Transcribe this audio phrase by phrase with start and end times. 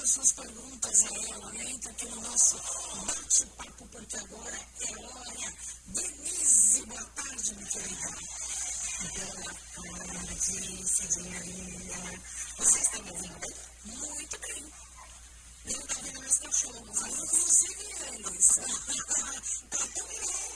[0.00, 1.52] faça suas perguntas a ela.
[1.52, 1.70] Né?
[1.70, 2.56] Entra aqui no nosso
[3.06, 5.54] bate-papo, porque agora é hora.
[5.88, 8.08] Denise, boa tarde, minha querida.
[9.76, 12.20] Boa tarde, Cidinha linda.
[12.58, 13.54] Você está me ouvindo bem?
[13.84, 14.72] Muito bem.
[15.66, 18.48] Eu estou vendo meus cachorros, inclusive eles.
[19.70, 20.50] Tá tão bom.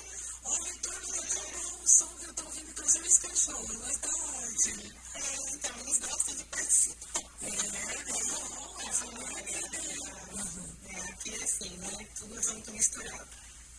[0.45, 3.97] Olha, não é tão bom o som que eu estou ouvindo, inclusive os cachorros, mas
[3.99, 4.93] tá ótimo.
[5.15, 7.34] É, então, eles gostam de participar.
[12.45, 13.29] Junto misturado.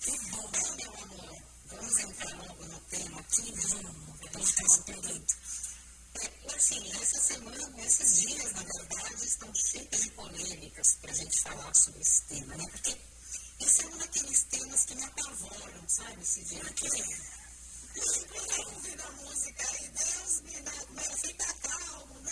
[0.01, 1.43] Que bom, né, meu amor?
[1.65, 4.19] Vamos entrar logo no tema aqui, vamos.
[4.31, 5.37] Vamos ficar super dentro.
[6.15, 11.41] É, assim, essa semana, esses dias, na verdade, estão cheios de polêmicas para a gente
[11.41, 12.65] falar sobre esse tema, né?
[12.71, 12.97] Porque
[13.59, 16.23] esse é um daqueles temas que me apavoram, sabe?
[16.23, 16.89] Vê aqui.
[17.95, 22.31] Quando eu ouvi a música aí, Deus me dá, me fica calmo, né?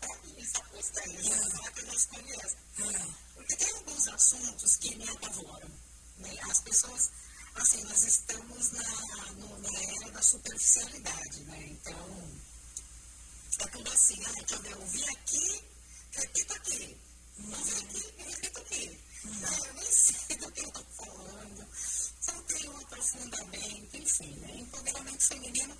[0.00, 2.56] Para mim, essa música aí, já falar que não escolhi essa.
[2.76, 5.70] Porque tem alguns assuntos que me apavoram.
[6.18, 6.36] Né?
[6.50, 7.10] As pessoas
[7.56, 11.66] assim, nós estamos na, no, na era da superficialidade, né?
[11.70, 12.30] Então,
[13.60, 15.64] é tudo assim, ah, deixa eu ver, eu vi aqui,
[16.12, 16.98] repito aqui.
[17.38, 19.00] Não vi aqui, repito aqui.
[19.24, 21.68] Não, eu nem sei do que eu estou falando,
[22.20, 24.56] só tem um aprofundamento, enfim, né?
[24.56, 25.76] Empoderamento feminino.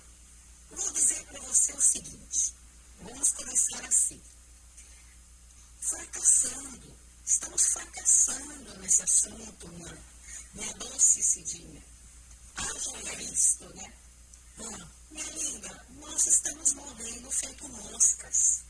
[0.69, 2.53] Vou dizer para você o seguinte,
[3.01, 4.21] vamos começar assim.
[5.79, 9.97] Fracassando, estamos fracassando nesse assunto, né?
[10.53, 11.83] minha doce Cidinha.
[12.55, 13.93] Haja isto, né?
[14.59, 18.63] Ah, minha linda, nós estamos morrendo feito moscas.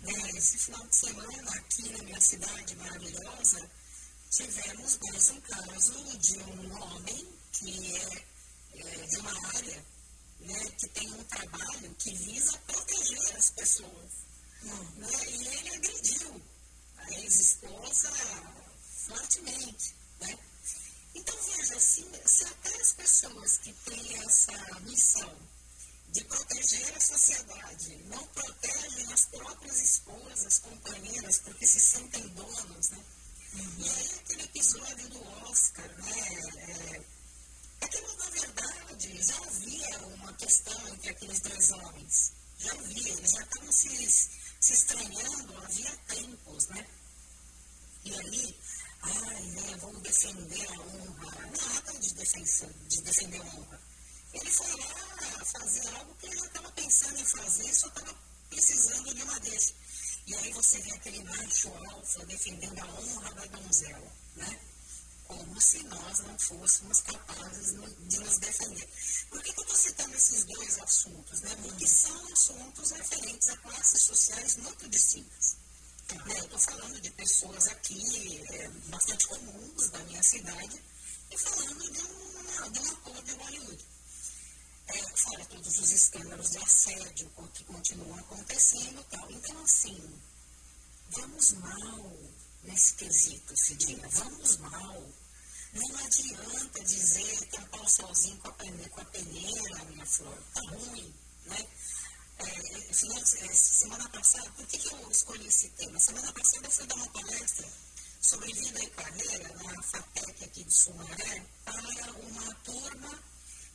[0.00, 0.12] Né?
[0.36, 3.70] Esse final de semana, aqui na minha cidade maravilhosa,
[4.30, 8.24] tivemos mais um caso de um homem que é,
[8.76, 9.84] é de uma área
[10.40, 13.35] né, que tem um trabalho que visa proteger
[23.16, 25.34] pessoas que têm essa missão
[26.10, 33.04] de proteger a sociedade não protegem as próprias esposas, companheiras, porque se sentem donos, né?
[33.54, 33.74] Uhum.
[33.78, 36.12] E aí aquele episódio do Oscar, né?
[36.58, 37.02] É,
[37.80, 42.32] é que, na verdade, já havia uma questão entre aqueles dois homens.
[42.58, 44.10] Já havia, eles já estavam se,
[44.60, 46.86] se estranhando havia tempos, né?
[48.04, 48.58] E aí,
[49.02, 51.50] ai, né, vamos defender a honra.
[51.64, 53.80] Nada de, defensão, de defender a honra.
[54.32, 58.14] Ele foi lá fazer algo que ele já estava pensando em fazer, só estava
[58.50, 59.72] precisando de uma deixa.
[60.26, 64.60] E aí você vê aquele macho alfa defendendo a honra da donzela, né?
[65.24, 67.74] Como se nós não fôssemos capazes
[68.08, 68.88] de nos defender.
[69.30, 71.40] Por que, que eu estou citando esses dois assuntos?
[71.40, 71.56] Né?
[71.62, 75.56] Porque são assuntos referentes a classes sociais muito distintas.
[76.14, 76.38] Né?
[76.38, 80.80] Eu estou falando de pessoas aqui é, bastante comuns da minha cidade
[81.30, 82.80] e falando de um, de
[83.24, 83.84] de Hollywood.
[84.88, 89.30] É, fora todos os escândalos de assédio que continuam acontecendo e tal.
[89.32, 90.20] Então, assim,
[91.10, 92.12] vamos mal
[92.62, 95.04] nesse quesito, Cidinha, vamos mal.
[95.72, 98.52] Não adianta dizer que pau sozinho com a,
[98.90, 100.38] com a peneira, minha flor.
[100.54, 101.14] Tá ruim,
[101.46, 101.66] né?
[102.96, 106.00] Semana passada, por que, que eu escolhi esse tema?
[106.00, 107.68] Semana passada eu fui dar uma palestra
[108.22, 113.22] sobre vida e carreira na FATEC aqui de Sumaré para uma turma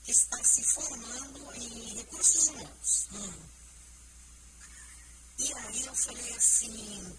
[0.03, 3.07] que está se formando em recursos humanos.
[3.13, 3.43] Hum.
[5.37, 7.17] E aí eu falei assim,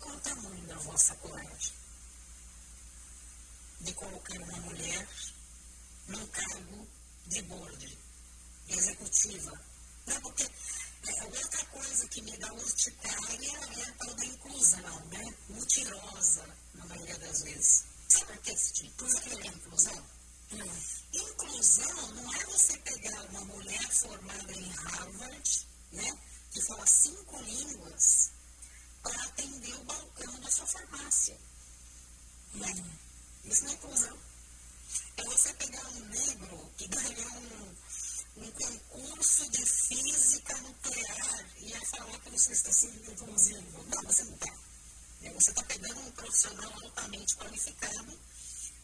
[0.00, 1.74] qual o tamanho da vossa coragem
[3.82, 5.06] de colocar uma mulher
[6.08, 6.88] num cargo
[7.26, 7.98] de board,
[8.66, 9.73] executiva?
[39.24, 43.84] Concurso de física nuclear ia falar que você está sendo inclusivo.
[43.88, 44.54] Não, você não está.
[45.22, 48.18] É, você está pegando um profissional altamente qualificado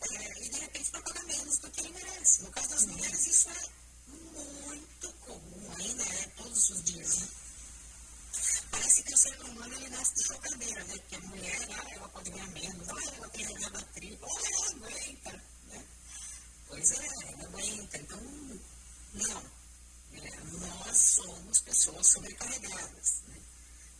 [0.00, 2.42] é, e de repente está pagando menos do que ele merece.
[2.42, 3.68] No caso das mulheres, isso é
[4.08, 7.18] muito comum, ainda é todos os dias.
[7.18, 7.28] Né?
[8.70, 10.96] Parece que o ser humano ele nasce de chocadeira, né?
[10.96, 14.70] Porque a mulher, ah, ela pode ganhar menos, ah, ela tem regada tripla, ah, ela
[14.70, 15.84] aguenta, né?
[16.66, 17.98] Pois é, ela aguenta.
[17.98, 18.20] Então,
[19.12, 19.59] não.
[20.14, 23.22] É, nós somos pessoas sobrecarregadas.
[23.28, 23.36] Né?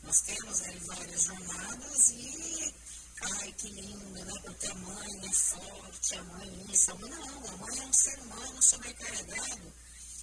[0.03, 2.75] Nós temos aí várias jornadas e
[3.23, 4.25] ai que lindo, né?
[4.43, 7.93] Porque a mãe é forte, a mãe isso, a mãe não, a mãe é um
[7.93, 9.73] ser humano sobrecarregado,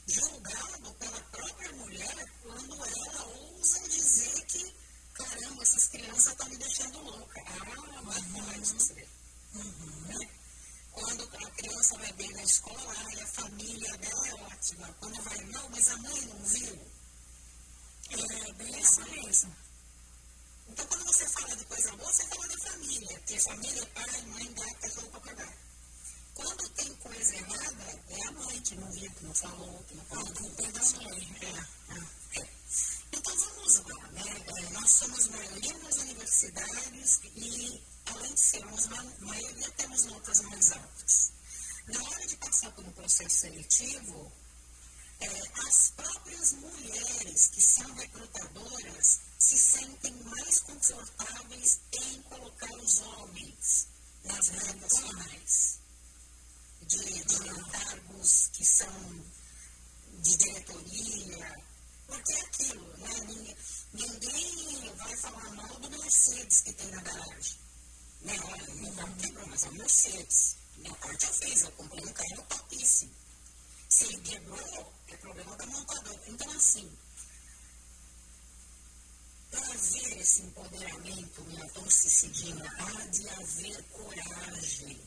[0.07, 4.73] julgado pela própria mulher quando ela ousa dizer que,
[5.13, 7.41] caramba, essas crianças estão me deixando louca.
[7.45, 9.07] Ah, mas pode dizer.
[9.53, 10.29] Uhum, né?
[10.97, 14.95] Quando a criança vai bem na escola, ai, a família dela é ótima.
[14.99, 16.79] Quando vai mal, mas a mãe não viu.
[18.09, 19.55] É bem isso mesmo.
[20.67, 24.53] Então, quando você fala de coisa boa, você fala de família, porque família, pai, mãe,
[24.81, 25.57] cachorro para cagar.
[26.33, 30.05] Quando tem coisa errada, é a mãe que não viu, que não falou, que não
[30.05, 31.37] falou, que não da mãe.
[31.41, 31.45] É,
[31.93, 32.47] é, é.
[33.13, 34.45] Então, vamos lá, né?
[34.47, 38.87] É, nós somos maioria universidades e, além de sermos
[39.19, 41.31] maioria, temos notas mais altas.
[41.87, 44.31] Na hora de passar por um processo seletivo,
[45.19, 53.87] é, as próprias mulheres que são recrutadoras se sentem mais confortáveis em colocar os homens
[54.23, 55.79] nas rendas finais,
[56.81, 59.25] de, de cargos que são
[60.19, 61.63] de diretoria,
[62.07, 63.55] porque é aquilo, né?
[63.93, 67.66] Ninguém vai falar mal do Mercedes que tem na garagem.
[68.27, 68.37] Né?
[68.43, 70.55] Olha, meu carro quebrou, mas é Mercedes.
[70.75, 73.11] Minha parte eu fiz, eu comprei um carro topíssimo.
[73.87, 76.21] Se ele quebrou, é problema da montadora.
[76.27, 76.91] Então, assim,
[79.49, 85.01] para haver esse empoderamento, minha doce Cidinha, há de haver coragem.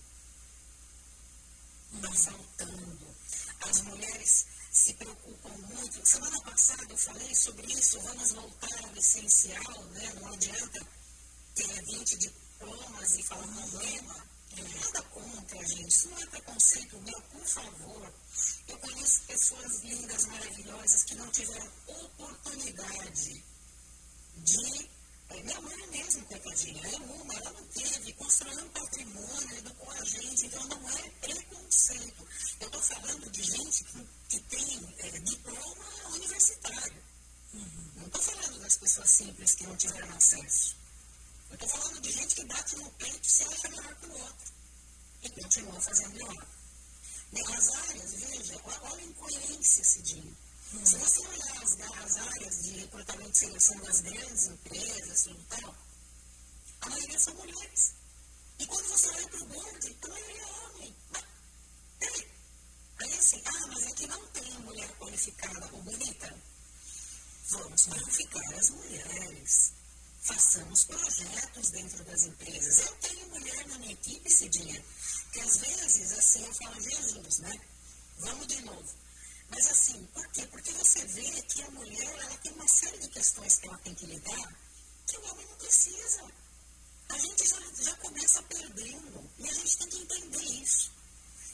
[1.93, 3.17] Está faltando.
[3.61, 6.07] As mulheres se preocupam muito.
[6.07, 10.11] Semana passada eu falei sobre isso, vamos voltar ao essencial, né?
[10.15, 10.87] Não adianta
[11.55, 12.17] ter 20
[12.61, 14.31] diplomas e falar problema.
[14.75, 15.89] Nada contra, gente.
[15.89, 18.13] Isso não é preconceito meu, por favor.
[18.69, 23.45] Eu conheço pessoas lindas, maravilhosas, que não tiveram oportunidade
[24.37, 24.91] de.
[25.31, 30.05] É, minha mãe mesmo, coitadinha, é uma, ela não teve, construiu um patrimônio, educou a
[30.05, 32.29] gente, então não é preconceito.
[32.59, 35.85] Eu estou falando de gente que, que tem é, diploma
[36.15, 37.03] universitário.
[37.55, 37.93] Uhum.
[37.95, 40.80] Não estou falando das pessoas simples que não tiveram acesso.
[41.51, 44.13] Eu estou falando de gente que bate no peito e se acha melhor que o
[44.13, 44.53] outro.
[45.23, 46.47] E continua fazendo melhor.
[47.33, 50.37] Nas áreas, veja, olha a incoerência, Cidinho.
[50.73, 50.87] Hum.
[50.87, 55.75] Se você olhar as, as, áreas de recrutamento e seleção das grandes empresas e tal,
[56.83, 57.95] a maioria são mulheres.
[58.59, 60.97] E quando você olha para o board, a maioria é homem.
[61.11, 61.25] Mas,
[61.99, 62.31] peraí.
[63.01, 66.43] Aí assim, ah, mas aqui não tem mulher qualificada ou bonita.
[67.49, 69.80] Vamos qualificar as mulheres
[70.23, 72.79] façamos projetos dentro das empresas.
[72.79, 74.85] Eu tenho mulher na minha equipe, Cidinha,
[75.33, 77.61] que às vezes, assim, eu falo, Jesus, né?
[78.19, 78.95] Vamos de novo.
[79.49, 80.47] Mas assim, por quê?
[80.47, 83.95] Porque você vê que a mulher, ela tem uma série de questões que ela tem
[83.95, 84.57] que lidar
[85.11, 86.23] que o homem não precisa.
[87.09, 89.31] A gente já, já começa perdendo.
[89.39, 90.93] E a gente tem que entender isso.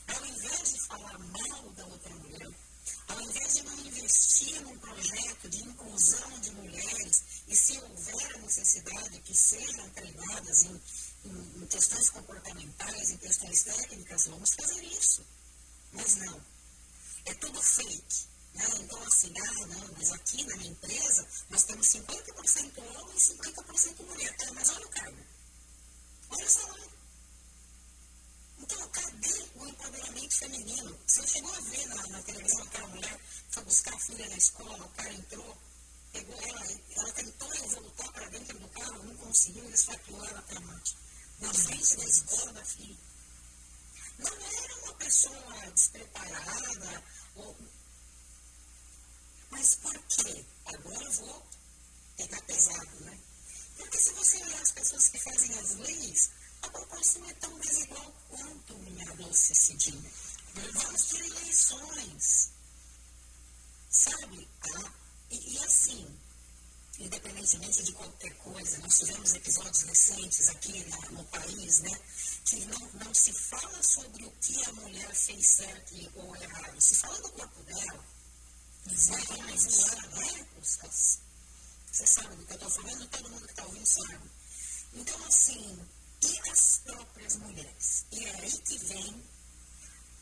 [0.08, 2.50] Ao invés de falar mal da outra mulher,
[3.08, 8.38] ao invés de não investir num projeto de inclusão de mulheres, e se houver a
[8.38, 10.80] necessidade que sejam treinadas em,
[11.24, 15.24] em, em questões comportamentais, em questões técnicas, vamos fazer isso.
[15.92, 16.40] Mas não.
[17.26, 18.26] É tudo fake.
[18.54, 18.64] Né?
[18.80, 24.06] Então, assim, ah, não, mas aqui na minha empresa nós temos 50% homem e 50%
[24.06, 24.36] mulher.
[24.40, 25.18] Ah, mas olha o cargo.
[26.30, 26.95] Olha o salário.
[28.58, 30.98] Então, cadê o empoderamento feminino?
[31.06, 33.20] Você chegou a ver na, na televisão aquela mulher
[33.56, 35.56] foi buscar a filha na escola, o cara entrou,
[36.12, 40.60] pegou ela, ela tentou voltar para dentro do carro, não conseguiu, ele esfaqueou ela para
[40.60, 40.96] morte.
[41.40, 42.96] Na frente da escola da filha.
[44.18, 47.04] Não era uma pessoa despreparada,
[47.36, 47.56] ou...
[49.50, 50.44] mas por quê?
[50.66, 51.46] Agora eu vou
[52.18, 53.18] pegar pesado, né?
[53.76, 56.30] Porque se você olhar as pessoas que fazem as leis,
[56.62, 60.10] a proporção é tão desigual quanto, minha doce Cidinha.
[60.54, 62.50] Vamos ter eleições,
[63.90, 64.48] sabe?
[64.74, 64.92] Ah,
[65.30, 66.18] e, e, assim,
[66.98, 72.00] independentemente de qualquer coisa, nós tivemos episódios recentes aqui na, no país, né?
[72.44, 76.94] Que não, não se fala sobre o que a mulher fez certo ou errado, se
[76.94, 78.04] fala do corpo dela.
[78.86, 79.18] Mas lá,
[80.08, 80.46] né?
[80.62, 84.30] Você sabe do que eu estou falando, todo mundo que está ouvindo sabe.
[84.94, 85.78] Então, assim,
[86.22, 88.04] e as próprias mulheres.
[88.12, 89.22] E é aí que vem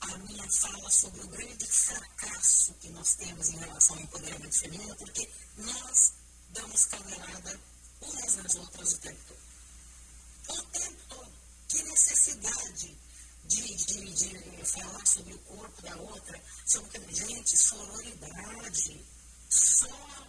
[0.00, 4.96] a minha fala sobre o grande fracasso que nós temos em relação ao empoderamento feminino,
[4.96, 6.12] porque nós
[6.50, 7.60] damos canelada
[8.00, 10.58] umas nas outras o tempo todo.
[10.58, 11.32] O tempo todo.
[11.68, 12.96] Que necessidade
[13.44, 19.04] de, de, de falar sobre o corpo da outra, sobre gente, sororidade.
[19.48, 20.28] Só,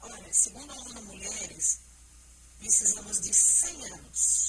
[0.00, 1.80] olha, segundo a ONU Mulheres,
[2.58, 4.47] precisamos de 100 anos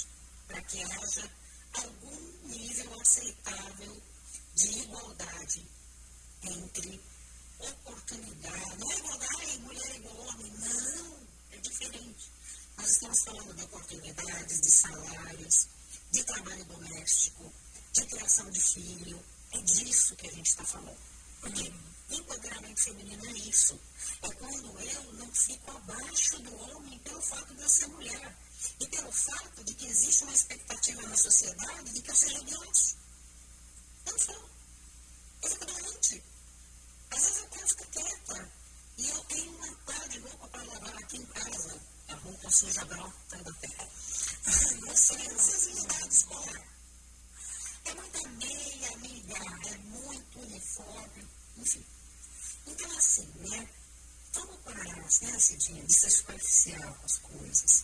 [0.49, 1.31] para que haja
[1.73, 4.01] algum nível aceitável
[4.55, 5.67] de igualdade
[6.41, 7.01] entre
[7.59, 8.77] oportunidade.
[8.79, 12.31] Não é igualdade, mulher é igual homem, não, é diferente.
[12.77, 15.67] Nós estamos falando de oportunidades, de salários,
[16.11, 17.53] de trabalho doméstico,
[17.93, 19.23] de criação de filho.
[19.51, 20.97] É disso que a gente está falando.
[21.41, 21.71] Porque
[22.09, 23.79] empoderamento feminino é isso.
[24.23, 28.35] É quando eu não fico abaixo do homem pelo fato de eu ser mulher.
[28.79, 32.37] E pelo fato de que existe uma expectativa na sociedade de que eu seja.
[32.37, 34.49] Eu não sou.
[35.43, 36.23] Eu fico doente.
[37.11, 38.51] Às vezes eu quero ficar quieta.
[38.97, 41.81] E eu tenho uma pá de roupa para lavar aqui em casa.
[42.09, 43.89] A roupa suja brota da terra.
[44.85, 46.63] Não sei necessidades fora.
[47.85, 49.35] É muita meia, amiga.
[49.69, 51.27] É muito uniforme.
[51.57, 51.85] Enfim.
[52.67, 53.69] Então, assim, né?
[54.33, 57.83] Vamos parar, né, Cidinha, de ser superficial com as coisas.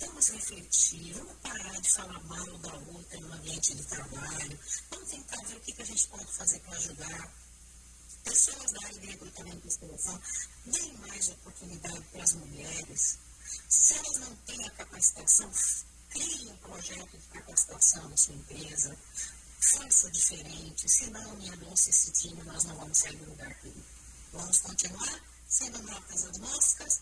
[0.00, 4.58] Vamos refletir, vamos parar de falar mal da outra no ambiente de trabalho.
[4.90, 7.32] Vamos tentar ver o que, que a gente pode fazer para ajudar.
[8.22, 10.20] Pessoas da área de recrutamento e expansão,
[10.66, 13.18] deem mais oportunidade para as mulheres.
[13.68, 15.50] Se elas não têm a capacitação,
[16.10, 18.96] crie um projeto de capacitação na sua empresa.
[19.60, 23.74] Faça diferente, senão, minha doce Citinho, nós não vamos sair do lugar aqui.
[24.32, 27.00] Vamos continuar sendo notas as moscas.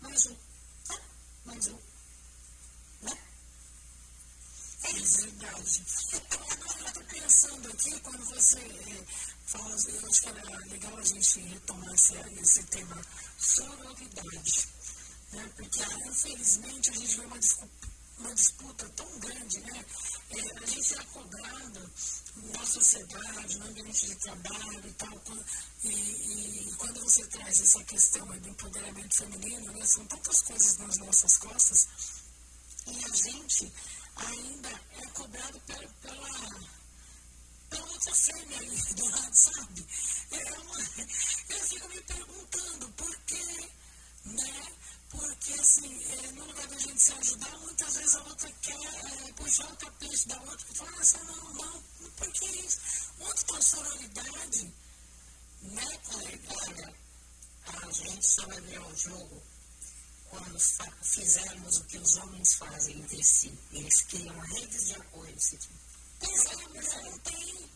[0.00, 0.49] Mais um
[1.44, 1.78] mais um.
[3.02, 3.18] Né?
[4.84, 5.82] É verdade.
[6.12, 9.04] Eu estou pensando aqui, quando você é,
[9.46, 12.96] fala, eu acho que era legal a gente retomar esse, esse tema
[13.38, 14.68] sororidade.
[15.32, 15.50] Né?
[15.56, 17.88] Porque, infelizmente, a gente vê uma disputa,
[18.20, 19.84] uma disputa tão grande, né?
[20.30, 21.90] É, a gente é cobrado
[22.36, 25.22] na sociedade, no ambiente de trabalho e tal,
[25.84, 30.96] e, e quando você traz essa questão do empoderamento feminino, né, são tantas coisas nas
[30.98, 31.88] nossas costas,
[32.86, 33.72] e a gente
[34.16, 36.60] ainda é cobrado pela, pela,
[37.70, 39.86] pela outra fêmea ali do lado, sabe?
[40.30, 40.80] É uma,
[41.48, 43.70] eu fico me perguntando por quê,
[44.24, 44.72] né?
[45.10, 49.32] Porque, assim, é, no lugar da gente se ajudar, muitas vezes a outra quer é,
[49.32, 51.82] puxar o tapete da outra e falar assim, não, não,
[52.16, 52.80] por que isso?
[53.18, 54.74] Onde está a sororidade?
[55.62, 56.54] Né, colega?
[56.54, 56.94] Olha,
[57.66, 59.42] a gente só vai ver o jogo
[60.30, 60.58] quando
[61.02, 63.52] fizermos o que os homens fazem entre si.
[63.72, 65.36] Eles criam redes de apoio.
[66.20, 67.70] Pois é, mas não tem.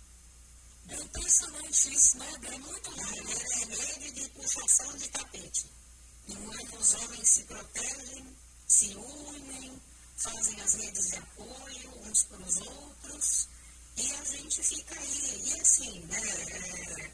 [0.89, 2.33] É impressionante isso, né?
[2.45, 3.31] É muito raro.
[3.31, 5.67] É rede de puxação de tapete.
[6.29, 9.81] Enquanto os homens se protegem, se unem,
[10.17, 13.49] fazem as redes de apoio uns para os outros,
[13.97, 17.11] e a gente fica aí, e assim, né, é,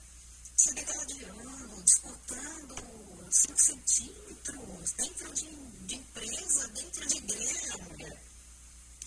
[0.56, 8.22] se degradando, disputando 5 centímetros dentro de, de, empresa, dentro de igreja, mulher.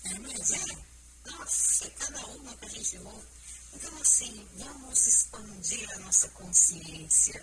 [0.04, 0.56] É mesmo?
[0.56, 1.30] É.
[1.30, 3.26] Nossa, cada uma que a gente ouve.
[3.72, 7.42] Então, assim, vamos expandir a nossa consciência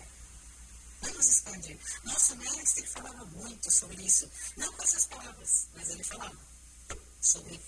[1.02, 1.78] Vamos expandir.
[2.04, 6.36] Nosso mestre falava muito sobre isso, não com essas palavras, mas ele falava
[7.20, 7.60] sobre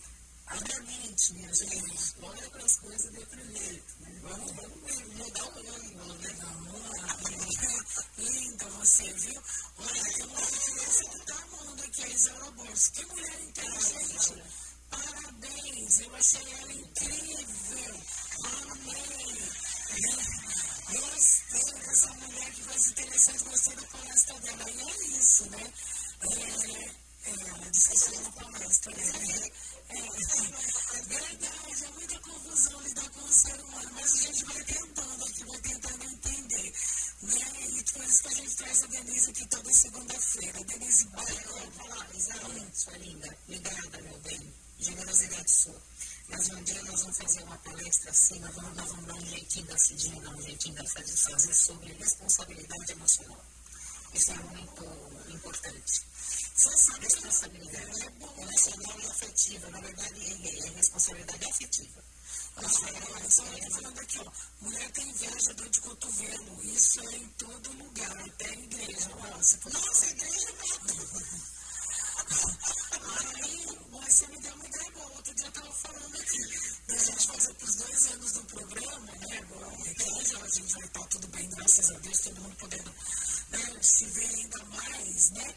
[0.46, 2.14] a mente, minha gente.
[2.22, 3.94] Olha para as coisas de outro jeito.
[4.00, 4.20] Né?
[4.22, 6.34] Vamos, vamos mudar o ângulo, né?
[8.18, 9.42] Linda você, viu?
[9.78, 10.44] Olha, eu vou
[11.24, 12.88] todo mundo aqui, a Isaura Borges.
[12.88, 14.42] Que mulher inteligente.
[14.90, 18.02] Parabéns, eu achei ela incrível.
[18.44, 19.04] Amei.
[20.92, 24.70] Gostei dessa mulher que faz interessante, gostei da palestra dela.
[24.70, 25.72] E é isso, né?
[26.20, 28.92] É, é, discussão da palestra.
[28.92, 29.52] É,
[29.88, 34.64] é, é, verdade, é muita confusão lidar com o ser humano, mas a gente vai
[34.64, 36.74] tentando aqui, vai tentando entender.
[37.22, 37.40] Né?
[37.78, 40.64] E por isso que a gente traz a Denise aqui toda segunda-feira.
[40.64, 41.26] Denise, vai
[41.72, 43.38] falar, Isabel, sua linda.
[43.48, 44.54] Obrigada, meu bem.
[44.78, 45.93] Generosidade sua.
[46.28, 49.26] Mas um dia nós vamos fazer uma palestra assim, nós vamos, nós vamos dar um
[49.26, 53.44] jeitinho da Cidinha, dar um jeitinho da fazer sobre responsabilidade emocional.
[54.14, 56.02] Isso é muito importante.
[56.54, 62.04] Você sabe responsabilidade é emocional e afetiva, na verdade é, é responsabilidade afetiva.
[62.56, 62.68] Ah,
[63.28, 68.16] só falando aqui, ó, mulher tem inveja, dor de cotovelo, isso é em todo lugar,
[68.16, 69.08] até a igreja.
[69.08, 71.63] Nossa, Nossa igreja mesmo.
[72.24, 75.06] Aí, você me deu uma ideia boa.
[75.16, 76.42] Outro dia eu estava falando aqui,
[76.88, 79.38] da gente fazer para os dois anos do programa, né?
[79.38, 82.94] Agora, a gente vai estar tudo bem, graças a Deus, todo mundo podendo
[83.50, 85.54] né, se vê ainda mais, né?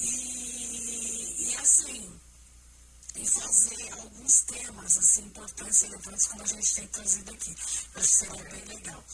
[0.00, 2.20] E, e assim,
[3.16, 7.56] e fazer alguns temas assim, importantes e relevantes como a gente tem trazido aqui.
[7.94, 9.04] Acho que seria bem legal.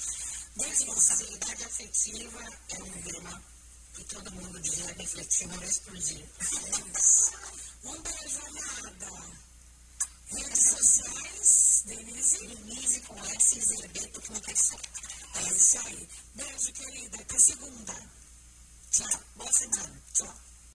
[0.56, 3.42] Responsabilidade afetiva é um tema
[3.94, 4.60] que todo mundo
[5.58, 6.26] vez por dia.
[6.40, 7.32] É isso.
[7.84, 9.40] Um beijo, amada.
[10.26, 12.46] Redes sociais, Denise.
[12.46, 14.78] Denise com S Zerbeto Comunicação.
[15.34, 16.08] É isso aí.
[16.34, 17.16] Beijo, querida.
[17.20, 17.94] Até segunda.
[18.90, 19.20] Tchau.
[19.36, 20.02] Boa semana.
[20.14, 20.49] Tchau.